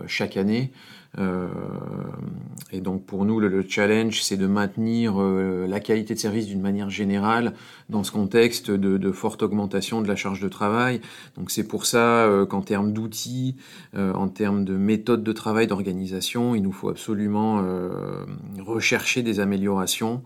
chaque 0.06 0.36
année. 0.36 0.72
Euh, 1.18 1.48
et 2.70 2.80
donc 2.80 3.04
pour 3.06 3.24
nous, 3.24 3.40
le, 3.40 3.64
challenge, 3.66 4.22
c'est 4.22 4.36
de 4.36 4.46
maintenir 4.46 5.14
euh, 5.20 5.66
la 5.66 5.80
qualité 5.80 6.14
de 6.14 6.18
service 6.18 6.46
d'une 6.46 6.60
manière 6.60 6.90
générale 6.90 7.54
dans 7.88 8.04
ce 8.04 8.12
contexte 8.12 8.70
de, 8.70 9.12
forte 9.12 9.42
augmentation 9.42 10.02
de 10.02 10.08
la 10.08 10.16
charge 10.16 10.40
de 10.40 10.48
travail. 10.48 11.00
Donc 11.36 11.50
c'est 11.50 11.66
pour 11.66 11.86
ça 11.86 12.24
euh, 12.26 12.46
qu'en 12.46 12.60
termes 12.60 12.92
d'outils, 12.92 13.56
en 13.96 14.28
termes 14.28 14.57
de 14.64 14.76
méthodes 14.76 15.22
de 15.22 15.32
travail, 15.32 15.66
d'organisation, 15.66 16.54
il 16.54 16.62
nous 16.62 16.72
faut 16.72 16.88
absolument 16.88 17.64
rechercher 18.58 19.22
des 19.22 19.40
améliorations 19.40 20.22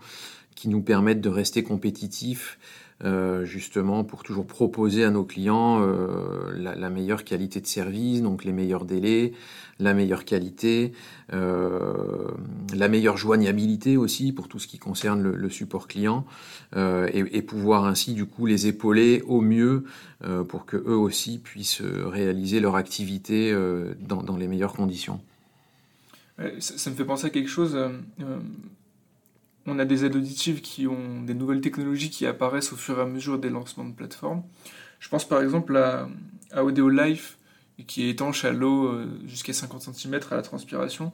qui 0.55 0.69
nous 0.69 0.81
permettent 0.81 1.21
de 1.21 1.29
rester 1.29 1.63
compétitifs 1.63 2.57
euh, 3.03 3.43
justement 3.43 4.03
pour 4.03 4.23
toujours 4.23 4.45
proposer 4.47 5.03
à 5.03 5.09
nos 5.09 5.25
clients 5.25 5.81
euh, 5.81 6.53
la, 6.55 6.89
meilleure 6.89 7.25
qualité 7.25 7.59
de 7.59 7.67
service, 7.67 8.21
donc 8.21 8.45
les 8.45 8.53
meilleurs 8.53 8.85
délais, 8.85 9.33
la 9.79 9.93
meilleure 9.93 10.23
qualité, 10.23 10.93
euh, 11.33 12.27
la 12.73 12.87
meilleure 12.87 13.17
joignabilité 13.17 13.97
aussi 13.97 14.31
pour 14.31 14.47
tout 14.47 14.59
ce 14.59 14.67
qui 14.67 14.77
concerne 14.77 15.21
le, 15.21 15.49
support 15.49 15.87
client, 15.87 16.25
et, 16.75 17.41
pouvoir 17.41 17.85
ainsi 17.85 18.13
du 18.13 18.25
coup 18.25 18.45
les 18.45 18.67
épauler 18.67 19.21
au 19.27 19.41
mieux 19.41 19.83
pour 20.47 20.65
que 20.65 20.77
eux 20.77 20.95
aussi 20.95 21.39
puissent 21.39 21.81
réaliser 21.81 22.59
leur 22.59 22.75
activité 22.75 23.53
dans, 23.99 24.37
les 24.37 24.47
meilleures 24.47 24.73
conditions. 24.73 25.19
Ça, 26.59 26.89
me 26.89 26.95
fait 26.95 27.05
penser 27.05 27.27
à 27.27 27.29
quelque 27.29 27.49
chose 27.49 27.77
on 29.65 29.79
a 29.79 29.85
des 29.85 30.05
aides 30.05 30.15
auditives 30.15 30.61
qui 30.61 30.87
ont 30.87 31.21
des 31.21 31.33
nouvelles 31.33 31.61
technologies 31.61 32.09
qui 32.09 32.25
apparaissent 32.25 32.73
au 32.73 32.75
fur 32.75 32.99
et 32.99 33.01
à 33.01 33.05
mesure 33.05 33.39
des 33.39 33.49
lancements 33.49 33.85
de 33.85 33.93
plateformes. 33.93 34.43
Je 34.99 35.09
pense 35.09 35.27
par 35.27 35.41
exemple 35.41 35.75
à, 35.77 36.07
Audio 36.61 36.89
Life, 36.89 37.37
qui 37.87 38.03
est 38.03 38.09
étanche 38.09 38.45
à 38.45 38.51
l'eau 38.51 38.87
euh, 38.87 39.07
jusqu'à 39.25 39.53
50 39.53 39.93
cm 39.93 40.19
à 40.31 40.35
la 40.35 40.41
transpiration 40.41 41.11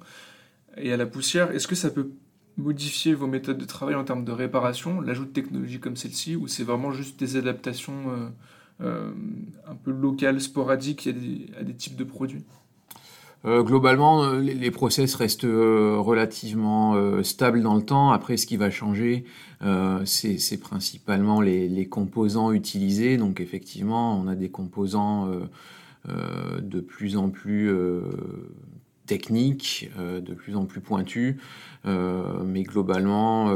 et 0.78 0.92
à 0.92 0.98
la 0.98 1.06
poussière. 1.06 1.52
Est-ce 1.52 1.68
que 1.68 1.76
ça 1.76 1.90
peut 1.90 2.12
modifier 2.58 3.14
vos 3.14 3.28
méthodes 3.28 3.58
de 3.58 3.66
travail 3.66 3.96
en 3.96 4.04
termes 4.04 4.26
de 4.26 4.32
réparation, 4.32 5.00
l'ajout 5.00 5.26
de 5.26 5.32
technologies 5.32 5.80
comme 5.80 5.96
celle-ci, 5.96 6.36
ou 6.36 6.48
c'est 6.48 6.64
vraiment 6.64 6.92
juste 6.92 7.20
des 7.20 7.38
adaptations 7.38 8.12
euh, 8.12 8.30
euh, 8.82 9.12
un 9.66 9.76
peu 9.76 9.92
locales, 9.92 10.42
sporadiques 10.42 11.08
à 11.08 11.64
des 11.64 11.74
types 11.76 11.96
de 11.96 12.04
produits? 12.04 12.44
Euh, 13.46 13.64
globalement, 13.64 14.24
euh, 14.24 14.40
les, 14.40 14.72
process 14.72 15.16
restent 15.16 15.46
euh, 15.46 15.98
relativement 15.98 17.24
stables 17.24 17.62
dans 17.62 17.76
le 17.76 17.82
temps. 17.82 18.12
Après, 18.12 18.38
ce 18.38 18.46
qui 18.46 18.58
va 18.58 18.70
changer, 18.70 19.26
c'est 20.06 20.60
principalement 20.60 21.42
les, 21.42 21.88
composants 21.88 22.52
utilisés. 22.52 23.18
Donc, 23.18 23.40
effectivement, 23.40 24.20
on 24.20 24.28
a 24.28 24.36
des 24.36 24.50
composants 24.50 25.30
de 26.08 26.80
plus 26.80 27.18
en 27.18 27.30
plus 27.30 27.72
techniques, 29.06 29.90
de 29.98 30.34
plus 30.34 30.56
en 30.56 30.66
plus 30.66 30.82
pointus. 30.82 31.36
mais 31.86 32.64
globalement, 32.64 33.54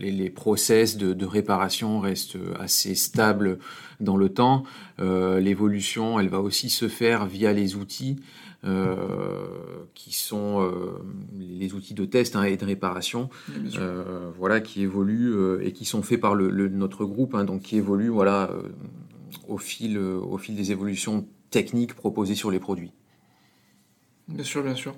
les, 0.00 0.30
process 0.30 0.96
de, 0.96 1.24
réparation 1.24 2.00
restent 2.00 2.38
assez 2.58 2.94
stables 2.94 3.58
dans 4.00 4.16
le 4.16 4.28
temps. 4.28 4.64
Euh, 4.98 5.40
l'évolution, 5.40 6.18
elle 6.18 6.28
va 6.28 6.40
aussi 6.40 6.70
se 6.70 6.88
faire 6.88 7.26
via 7.26 7.52
les 7.52 7.76
outils 7.76 8.16
euh, 8.64 8.96
qui 9.94 10.12
sont 10.12 10.60
euh, 10.60 11.02
les 11.38 11.72
outils 11.74 11.94
de 11.94 12.04
test 12.04 12.36
hein, 12.36 12.42
et 12.44 12.56
de 12.56 12.64
réparation, 12.64 13.30
voilà, 14.36 14.60
qui 14.60 14.82
évoluent 14.82 15.62
et 15.62 15.72
qui 15.72 15.84
sont 15.84 16.02
faits 16.02 16.20
par 16.20 16.34
le, 16.34 16.68
notre 16.68 17.04
groupe, 17.04 17.34
hein, 17.34 17.44
donc 17.44 17.62
qui 17.62 17.76
évoluent, 17.76 18.08
voilà, 18.08 18.50
au 19.48 19.58
fil, 19.58 19.98
au 19.98 20.38
fil 20.38 20.56
des 20.56 20.72
évolutions 20.72 21.26
techniques 21.50 21.94
proposées 21.94 22.34
sur 22.34 22.50
les 22.50 22.60
produits. 22.60 22.92
Bien 24.28 24.44
sûr, 24.44 24.62
bien 24.62 24.76
sûr. 24.76 24.94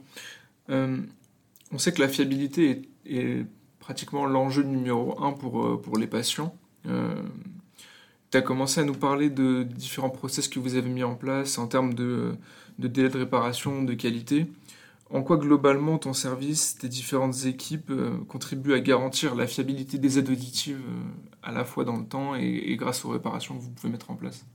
on 0.68 1.78
sait 1.78 1.92
que 1.92 2.00
la 2.00 2.08
fiabilité 2.08 2.82
est 3.06 3.46
pratiquement 3.82 4.26
l'enjeu 4.26 4.62
numéro 4.62 5.20
un 5.20 5.32
pour, 5.32 5.66
euh, 5.66 5.76
pour 5.76 5.98
les 5.98 6.06
patients. 6.06 6.56
Euh, 6.86 7.20
tu 8.30 8.38
as 8.38 8.40
commencé 8.40 8.80
à 8.80 8.84
nous 8.84 8.94
parler 8.94 9.28
de 9.28 9.64
différents 9.64 10.08
process 10.08 10.46
que 10.46 10.60
vous 10.60 10.76
avez 10.76 10.88
mis 10.88 11.02
en 11.02 11.16
place 11.16 11.58
en 11.58 11.66
termes 11.66 11.92
de, 11.92 12.36
de 12.78 12.88
délai 12.88 13.08
de 13.08 13.18
réparation, 13.18 13.82
de 13.82 13.92
qualité. 13.94 14.46
En 15.10 15.22
quoi 15.22 15.36
globalement 15.36 15.98
ton 15.98 16.12
service, 16.12 16.78
tes 16.78 16.88
différentes 16.88 17.44
équipes 17.44 17.90
euh, 17.90 18.16
contribuent 18.28 18.72
à 18.72 18.80
garantir 18.80 19.34
la 19.34 19.48
fiabilité 19.48 19.98
des 19.98 20.18
aides 20.18 20.30
auditives 20.30 20.80
à 21.42 21.50
la 21.50 21.64
fois 21.64 21.84
dans 21.84 21.96
le 21.96 22.06
temps 22.06 22.36
et, 22.36 22.76
grâce 22.76 23.04
aux 23.04 23.10
réparations 23.10 23.58
que 23.58 23.62
vous 23.62 23.70
pouvez 23.70 23.92
mettre 23.92 24.12
en 24.12 24.14
place? 24.14 24.46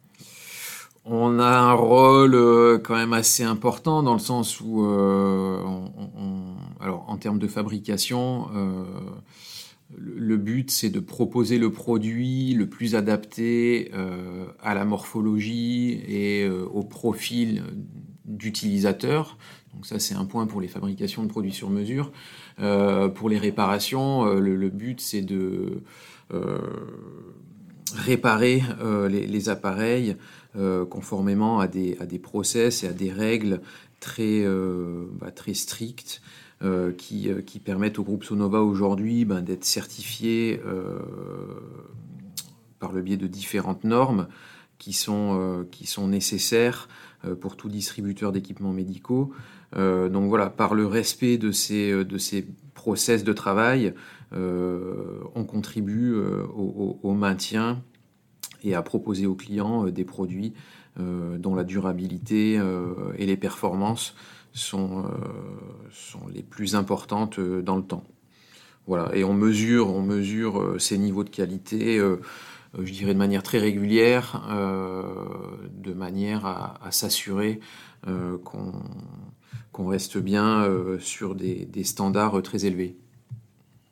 On 1.09 1.39
a 1.39 1.57
un 1.57 1.73
rôle 1.73 2.81
quand 2.83 2.95
même 2.95 3.13
assez 3.13 3.43
important 3.43 4.03
dans 4.03 4.13
le 4.13 4.19
sens 4.19 4.61
où 4.61 4.83
alors 6.79 7.05
en 7.07 7.17
termes 7.17 7.39
de 7.39 7.47
fabrication, 7.47 8.47
euh, 8.55 8.83
le 9.95 10.37
but 10.37 10.69
c'est 10.71 10.89
de 10.89 10.99
proposer 10.99 11.57
le 11.57 11.71
produit 11.71 12.53
le 12.53 12.67
plus 12.67 12.95
adapté 12.95 13.91
euh, 13.93 14.45
à 14.61 14.73
la 14.73 14.85
morphologie 14.85 16.01
et 16.07 16.43
euh, 16.43 16.65
au 16.65 16.83
profil 16.83 17.63
d'utilisateur. 18.25 19.37
Donc 19.73 19.85
ça 19.85 19.99
c'est 19.99 20.15
un 20.15 20.25
point 20.25 20.47
pour 20.47 20.61
les 20.61 20.67
fabrications 20.67 21.23
de 21.23 21.29
produits 21.29 21.53
sur 21.53 21.69
mesure. 21.69 22.11
pour 22.57 23.29
les 23.29 23.37
réparations, 23.37 24.25
le, 24.25 24.69
but 24.69 24.99
c'est 24.99 25.21
de 25.21 25.83
réparer 27.95 28.63
les, 29.09 29.49
appareils 29.49 30.15
conformément 30.89 31.59
à 31.59 31.67
des, 31.67 31.97
à 31.99 32.05
des 32.05 32.19
process 32.19 32.83
et 32.83 32.87
à 32.87 32.93
des 32.93 33.11
règles 33.11 33.61
très, 33.99 34.45
bah, 35.19 35.31
très 35.31 35.53
strictes 35.53 36.21
euh, 36.63 36.91
qui, 36.91 37.29
euh, 37.29 37.43
qui, 37.43 37.59
permettent 37.59 37.99
au 37.99 38.03
groupe 38.03 38.23
Sonova 38.23 38.63
aujourd'hui 38.63 39.25
ben, 39.25 39.43
d'être 39.43 39.63
certifié 39.63 40.59
euh, 40.65 40.97
par 42.79 42.91
le 42.93 43.03
biais 43.03 43.15
de 43.15 43.27
différentes 43.27 43.83
normes 43.83 44.27
qui 44.79 44.91
sont, 44.91 45.67
qui 45.69 45.85
sont 45.85 46.07
nécessaires 46.07 46.87
pour 47.41 47.57
tout 47.57 47.69
distributeur 47.69 48.31
d'équipements 48.31 48.73
médicaux. 48.73 49.33
donc 49.75 50.29
voilà, 50.29 50.51
par 50.51 50.75
le 50.75 50.85
respect 50.85 51.39
de 51.39 51.51
ces, 51.51 52.05
de 52.05 52.17
ces 52.19 52.47
process 52.87 53.23
de 53.23 53.33
travail, 53.33 53.93
on 54.31 55.43
contribue 55.45 56.15
au, 56.15 56.99
au, 57.03 57.13
maintien 57.13 57.81
et 58.63 58.75
à 58.75 58.81
proposer 58.81 59.25
aux 59.25 59.35
clients 59.35 59.85
des 59.85 60.05
produits 60.05 60.53
dont 60.97 61.55
la 61.55 61.63
durabilité 61.63 62.61
et 63.17 63.25
les 63.25 63.37
performances 63.37 64.15
sont, 64.57 65.05
euh, 65.05 65.09
sont 65.91 66.27
les 66.33 66.43
plus 66.43 66.75
importantes 66.75 67.39
euh, 67.39 67.61
dans 67.61 67.75
le 67.75 67.83
temps. 67.83 68.03
Voilà. 68.87 69.13
Et 69.15 69.23
on 69.23 69.33
mesure, 69.33 69.93
on 69.93 70.01
mesure 70.01 70.61
euh, 70.61 70.79
ces 70.79 70.97
niveaux 70.97 71.23
de 71.23 71.29
qualité 71.29 72.01
je 72.77 72.91
dirais 72.91 73.13
de 73.13 73.17
manière 73.17 73.41
très 73.41 73.57
régulière, 73.57 74.45
de 75.71 75.93
manière 75.93 76.45
à, 76.45 76.91
s'assurer 76.91 77.59
qu'on 78.43 78.71
reste 79.85 80.17
bien 80.17 80.67
sur 80.99 81.35
des, 81.35 81.67
standards 81.83 82.41
très 82.41 82.65
élevés. 82.65 82.97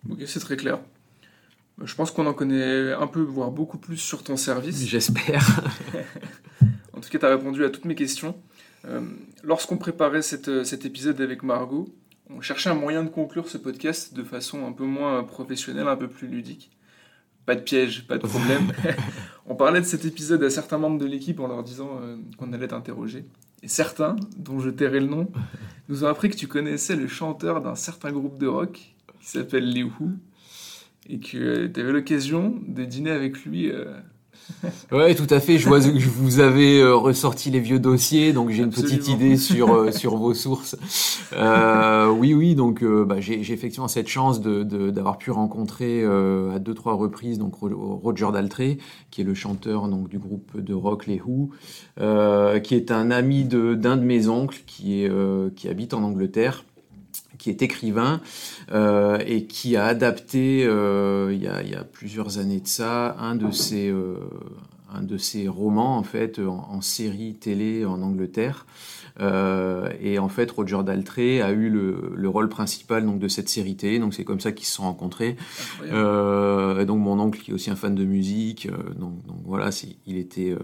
Ok, 0.10 0.20
c'est 0.26 0.40
très 0.40 0.58
clair. 0.58 0.80
Je 1.84 1.94
pense 1.94 2.12
qu'on 2.12 2.26
en 2.26 2.34
connaît 2.34 2.94
un 2.94 3.08
peu, 3.08 3.22
voire 3.22 3.52
beaucoup 3.52 3.78
plus 3.78 3.98
sur 3.98 4.24
ton 4.24 4.38
service. 4.38 4.86
J'espère. 4.86 5.62
en 6.94 7.02
tout 7.02 7.10
cas, 7.10 7.20
tu 7.20 7.26
as 7.26 7.30
répondu 7.30 7.64
à 7.64 7.70
toutes 7.70 7.86
mes 7.86 7.96
questions. 7.96 8.36
Lorsqu'on 9.44 9.78
préparait 9.78 10.22
cet 10.22 10.86
épisode 10.86 11.22
avec 11.22 11.44
Margot, 11.44 11.94
on 12.30 12.42
cherchait 12.42 12.70
un 12.70 12.76
moyen 12.76 13.04
de 13.04 13.10
conclure 13.10 13.48
ce 13.50 13.58
podcast 13.58 14.14
de 14.14 14.24
façon 14.24 14.66
un 14.66 14.72
peu 14.72 14.86
moins 14.86 15.24
professionnelle, 15.24 15.88
un 15.88 15.96
peu 15.96 16.08
plus 16.08 16.28
ludique. 16.28 16.72
Pas 17.46 17.56
de 17.56 17.62
piège, 17.62 18.08
pas 18.08 18.18
de 18.18 18.26
problème. 18.26 18.72
on 19.46 19.56
parlait 19.56 19.80
de 19.80 19.86
cet 19.86 20.06
épisode 20.06 20.44
à 20.44 20.50
certains 20.50 20.80
membres 20.80 20.98
de 20.98 21.06
l'équipe 21.06 21.40
en 21.40 21.48
leur 21.48 21.64
disant 21.64 22.00
euh, 22.02 22.18
qu'on 22.38 22.52
allait 22.54 22.70
t'interroger. 22.70 23.26
Certains, 23.68 24.16
dont 24.38 24.60
je 24.60 24.70
tairai 24.70 25.00
le 25.00 25.08
nom, 25.08 25.32
nous 25.90 26.04
ont 26.04 26.08
appris 26.08 26.30
que 26.30 26.36
tu 26.36 26.48
connaissais 26.48 26.96
le 26.96 27.08
chanteur 27.08 27.62
d'un 27.62 27.76
certain 27.76 28.12
groupe 28.12 28.38
de 28.38 28.48
rock 28.48 28.96
qui 29.20 29.28
s'appelle 29.28 29.70
Les 29.70 29.84
Who 29.84 30.12
et 31.08 31.20
que 31.20 31.68
tu 31.68 31.80
avais 31.80 31.92
l'occasion 31.92 32.60
de 32.68 32.84
dîner 32.84 33.12
avec 33.12 33.46
lui 33.46 33.72
euh, 33.72 34.00
Ouais, 34.92 35.16
tout 35.16 35.28
à 35.30 35.40
fait. 35.40 35.58
Je 35.58 35.68
vois 35.68 35.80
que 35.80 35.88
vous 35.88 36.40
avez 36.40 36.80
euh, 36.80 36.96
ressorti 36.96 37.50
les 37.50 37.60
vieux 37.60 37.80
dossiers, 37.80 38.34
donc 38.34 38.50
j'ai 38.50 38.64
une 38.64 38.70
petite 38.70 39.08
idée 39.08 39.38
sur 39.38 39.74
euh, 39.74 39.92
sur 39.96 40.16
vos 40.16 40.34
sources. 40.34 40.76
Euh, 41.34 42.10
oui, 42.10 42.34
oui. 42.34 42.56
Donc 42.56 42.84
bah, 42.84 43.20
j'ai 43.20 43.40
effectivement 43.40 43.88
cette 43.88 44.08
chance 44.08 44.42
de 44.42 44.64
d'avoir 44.64 45.18
pu 45.18 45.32
rencontrer 45.32 46.04
à 46.06 46.60
deux 46.60 46.74
trois 46.74 46.94
reprises 46.94 47.38
donc 47.38 47.56
Roger 47.56 48.28
Daltrey, 48.32 48.78
qui 49.12 49.22
est 49.22 49.26
le 49.26 49.34
chanteur 49.34 49.88
donc 49.88 50.10
du 50.10 50.20
groupe 50.20 50.60
de 50.60 50.74
rock 50.74 51.08
Les 51.08 51.22
Who, 51.22 51.50
qui 51.98 52.76
est 52.76 52.92
un 52.92 53.12
ami 53.12 53.46
de 53.46 53.76
d'un 53.76 53.98
de 53.98 54.04
mes 54.04 54.28
oncles 54.28 54.62
qui 54.66 55.04
est 55.04 55.12
qui 55.56 55.68
habite 55.68 55.94
en 55.94 56.04
Angleterre 56.04 56.64
qui 57.38 57.50
est 57.50 57.62
écrivain 57.62 58.22
euh, 58.72 59.20
et 59.26 59.46
qui 59.46 59.76
a 59.76 59.86
adapté 59.86 60.66
euh, 60.66 61.32
il, 61.34 61.42
y 61.42 61.48
a, 61.48 61.62
il, 61.62 61.70
y 61.70 61.76
a, 61.76 61.84
plusieurs 61.84 62.38
années 62.38 62.60
de 62.60 62.68
ça 62.68 63.16
un 63.20 63.36
de 63.36 63.52
ses 63.52 63.90
euh, 63.90 64.16
un 64.94 65.02
de 65.02 65.18
ses 65.18 65.48
romans 65.48 65.98
en 65.98 66.04
fait 66.04 66.40
en, 66.40 66.80
série 66.82 67.34
télé 67.34 67.86
en 67.86 68.02
Angleterre. 68.02 68.66
Et 69.20 70.20
en 70.20 70.30
fait 70.30 70.52
Roger 70.52 70.80
Daltrey 70.86 71.42
a 71.42 71.52
eu 71.52 71.70
le, 71.70 72.14
le, 72.16 72.30
rôle 72.30 72.50
principal 72.50 73.06
donc 73.06 73.20
de 73.20 73.28
cette 73.28 73.50
série 73.50 73.76
télé. 73.76 74.00
Donc 74.00 74.14
c'est 74.14 74.24
comme 74.24 74.40
ça 74.40 74.52
qu'ils 74.52 74.68
se 74.68 74.74
sont 74.74 74.84
rencontrés. 74.84 75.36
Euh, 75.84 76.86
donc 76.86 77.00
mon 77.00 77.20
oncle 77.20 77.40
qui 77.42 77.52
est 77.52 77.54
aussi 77.54 77.70
un 77.70 77.76
fan 77.76 77.96
de 77.96 78.06
musique 78.06 78.70
donc, 78.98 79.26
donc 79.26 79.38
voilà 79.44 79.70
il 80.06 80.18
était 80.18 80.56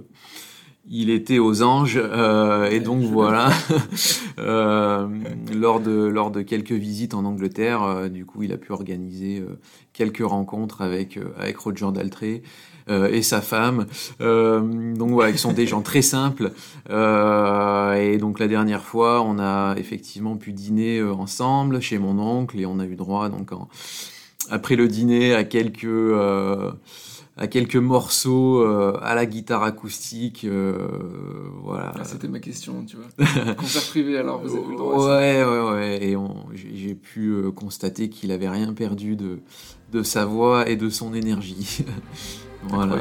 il 0.89 1.09
était 1.09 1.39
aux 1.39 1.61
anges 1.61 1.99
euh, 2.01 2.69
et 2.69 2.79
donc 2.79 3.03
voilà. 3.03 3.49
euh, 4.39 5.07
lors 5.53 5.79
de 5.79 5.91
lors 5.91 6.31
de 6.31 6.41
quelques 6.41 6.71
visites 6.71 7.13
en 7.13 7.25
Angleterre 7.25 7.83
euh, 7.83 8.09
du 8.09 8.25
coup 8.25 8.43
il 8.43 8.51
a 8.51 8.57
pu 8.57 8.71
organiser 8.71 9.39
euh, 9.39 9.59
quelques 9.93 10.25
rencontres 10.25 10.81
avec 10.81 11.17
euh, 11.17 11.33
avec 11.37 11.57
Roger 11.57 11.89
Daltrey 11.93 12.43
et 12.87 13.21
sa 13.21 13.41
femme. 13.41 13.85
Donc 14.19 15.11
voilà 15.11 15.29
ils 15.29 15.37
sont 15.37 15.53
des 15.53 15.65
gens 15.65 15.81
très 15.81 16.01
simples. 16.01 16.51
Et 16.89 18.17
donc 18.17 18.39
la 18.39 18.47
dernière 18.49 18.83
fois 18.83 19.21
on 19.21 19.39
a 19.39 19.75
effectivement 19.77 20.35
pu 20.35 20.51
dîner 20.51 21.01
ensemble 21.01 21.79
chez 21.79 21.99
mon 21.99 22.19
oncle 22.19 22.59
et 22.59 22.65
on 22.65 22.79
a 22.79 22.85
eu 22.85 22.95
droit 22.95 23.29
donc 23.29 23.53
en, 23.53 23.69
après 24.49 24.75
le 24.75 24.89
dîner 24.89 25.33
à 25.33 25.45
quelques 25.45 25.87
à 27.41 27.47
quelques 27.47 27.75
morceaux 27.75 28.61
euh, 28.61 28.99
à 29.01 29.15
la 29.15 29.25
guitare 29.25 29.63
acoustique. 29.63 30.45
Euh, 30.45 30.87
voilà. 31.63 31.91
Ah, 31.95 32.03
C'était 32.03 32.27
ma 32.27 32.39
question, 32.39 32.85
tu 32.85 32.97
vois. 32.97 33.55
Concert 33.55 33.81
privé, 33.89 34.15
alors 34.15 34.43
vous 34.43 34.55
avez 34.55 34.67
le 34.67 34.77
droit. 34.77 35.07
Ouais, 35.07 35.43
ouais, 35.43 35.71
ouais. 35.71 36.03
Et 36.03 36.17
j'ai 36.75 36.93
pu 36.93 37.29
euh, 37.29 37.49
constater 37.49 38.09
qu'il 38.09 38.31
avait 38.31 38.47
rien 38.47 38.73
perdu 38.73 39.15
de, 39.15 39.39
de 39.91 40.03
sa 40.03 40.25
voix 40.25 40.69
et 40.69 40.75
de 40.75 40.87
son 40.89 41.15
énergie. 41.15 41.83
voilà. 42.67 42.97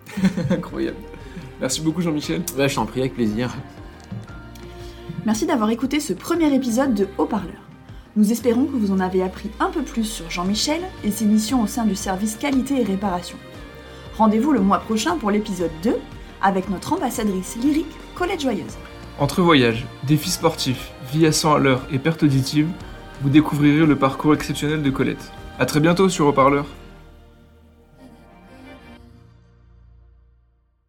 Incroyable. 0.50 0.96
Merci 1.60 1.82
beaucoup, 1.82 2.00
Jean-Michel. 2.00 2.40
Ouais, 2.56 2.70
je 2.70 2.76
t'en 2.76 2.86
prie, 2.86 3.00
avec 3.00 3.12
plaisir. 3.12 3.54
Merci 5.26 5.44
d'avoir 5.44 5.68
écouté 5.68 6.00
ce 6.00 6.14
premier 6.14 6.54
épisode 6.54 6.94
de 6.94 7.06
Haut-Parleur. 7.18 7.60
Nous 8.16 8.32
espérons 8.32 8.64
que 8.64 8.76
vous 8.76 8.92
en 8.92 9.00
avez 9.00 9.22
appris 9.22 9.50
un 9.60 9.68
peu 9.68 9.82
plus 9.82 10.04
sur 10.04 10.30
Jean-Michel 10.30 10.80
et 11.04 11.10
ses 11.10 11.26
missions 11.26 11.62
au 11.62 11.66
sein 11.66 11.84
du 11.84 11.96
service 11.96 12.36
qualité 12.36 12.80
et 12.80 12.84
réparation. 12.84 13.36
Rendez-vous 14.16 14.52
le 14.52 14.60
mois 14.60 14.78
prochain 14.78 15.16
pour 15.16 15.32
l'épisode 15.32 15.72
2 15.82 15.96
avec 16.40 16.68
notre 16.68 16.92
ambassadrice 16.92 17.56
lyrique 17.56 17.90
Colette 18.14 18.42
Joyeuse. 18.42 18.76
Entre 19.18 19.42
voyages, 19.42 19.86
défis 20.04 20.30
sportifs, 20.30 20.92
vie 21.12 21.26
à 21.26 21.32
100 21.32 21.54
à 21.54 21.58
l'heure 21.58 21.82
et 21.92 21.98
perte 21.98 22.22
auditive, 22.22 22.68
vous 23.22 23.28
découvrirez 23.28 23.86
le 23.86 23.96
parcours 23.96 24.32
exceptionnel 24.32 24.82
de 24.82 24.90
Colette. 24.90 25.32
A 25.58 25.66
très 25.66 25.80
bientôt 25.80 26.08
sur 26.08 26.26
Haut-Parleur 26.26 26.66